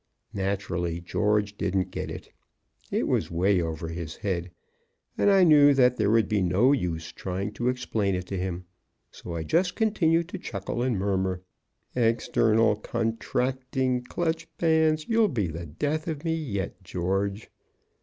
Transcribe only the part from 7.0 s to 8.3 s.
trying to explain it